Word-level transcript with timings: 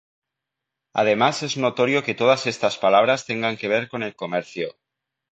Además 0.95 1.43
es 1.43 1.57
notorio 1.57 2.01
que 2.03 2.15
todas 2.15 2.47
estas 2.47 2.79
palabras 2.79 3.27
tengan 3.27 3.55
que 3.55 3.67
ver 3.67 3.87
con 3.87 4.01
el 4.01 4.15
comercio. 4.15 4.75